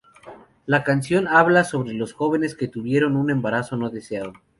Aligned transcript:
La 0.65 0.83
canción 0.83 1.27
habla 1.27 1.63
sobre 1.63 1.95
dos 1.95 2.13
jóvenes 2.13 2.55
que 2.55 2.67
tuvieron 2.67 3.15
un 3.15 3.29
embarazo 3.29 3.77
no 3.77 3.91
deseado. 3.91 4.33